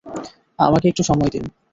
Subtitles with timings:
[0.59, 1.43] আমাকে একটু সময় দিন।